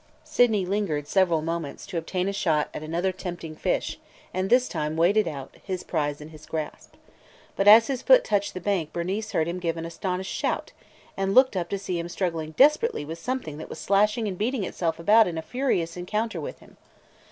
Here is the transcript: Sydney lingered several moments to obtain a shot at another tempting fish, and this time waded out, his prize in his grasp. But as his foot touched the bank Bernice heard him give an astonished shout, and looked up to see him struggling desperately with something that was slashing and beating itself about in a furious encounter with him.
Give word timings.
Sydney 0.23 0.65
lingered 0.65 1.07
several 1.07 1.43
moments 1.43 1.85
to 1.85 1.95
obtain 1.99 2.27
a 2.27 2.33
shot 2.33 2.69
at 2.73 2.81
another 2.81 3.11
tempting 3.11 3.55
fish, 3.55 3.99
and 4.33 4.49
this 4.49 4.67
time 4.67 4.97
waded 4.97 5.27
out, 5.27 5.55
his 5.63 5.83
prize 5.83 6.19
in 6.19 6.29
his 6.29 6.47
grasp. 6.47 6.93
But 7.55 7.67
as 7.67 7.85
his 7.85 8.01
foot 8.01 8.23
touched 8.23 8.55
the 8.55 8.59
bank 8.61 8.91
Bernice 8.93 9.33
heard 9.33 9.47
him 9.47 9.59
give 9.59 9.77
an 9.77 9.85
astonished 9.85 10.33
shout, 10.33 10.71
and 11.15 11.35
looked 11.35 11.55
up 11.55 11.69
to 11.69 11.77
see 11.77 11.99
him 11.99 12.09
struggling 12.09 12.53
desperately 12.57 13.05
with 13.05 13.19
something 13.19 13.59
that 13.59 13.69
was 13.69 13.77
slashing 13.77 14.27
and 14.27 14.39
beating 14.39 14.63
itself 14.63 14.97
about 14.97 15.27
in 15.27 15.37
a 15.37 15.43
furious 15.43 15.95
encounter 15.95 16.41
with 16.41 16.61
him. 16.61 16.77